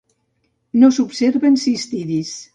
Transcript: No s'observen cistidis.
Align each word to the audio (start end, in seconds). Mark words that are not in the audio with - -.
No 0.83 0.89
s'observen 0.95 1.61
cistidis. 1.67 2.35